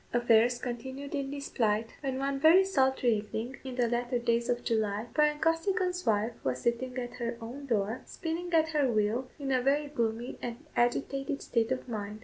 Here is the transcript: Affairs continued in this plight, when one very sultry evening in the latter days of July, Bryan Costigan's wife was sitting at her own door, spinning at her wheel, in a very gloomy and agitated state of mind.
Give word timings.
Affairs 0.13 0.57
continued 0.57 1.13
in 1.13 1.29
this 1.29 1.47
plight, 1.47 1.89
when 2.01 2.17
one 2.17 2.39
very 2.39 2.63
sultry 2.63 3.11
evening 3.17 3.57
in 3.63 3.75
the 3.75 3.87
latter 3.87 4.17
days 4.17 4.49
of 4.49 4.63
July, 4.63 5.05
Bryan 5.13 5.37
Costigan's 5.39 6.03
wife 6.07 6.33
was 6.43 6.59
sitting 6.59 6.97
at 6.97 7.13
her 7.17 7.37
own 7.39 7.67
door, 7.67 8.01
spinning 8.05 8.51
at 8.51 8.69
her 8.69 8.91
wheel, 8.91 9.29
in 9.37 9.51
a 9.51 9.61
very 9.61 9.85
gloomy 9.89 10.39
and 10.41 10.65
agitated 10.75 11.43
state 11.43 11.71
of 11.71 11.87
mind. 11.87 12.19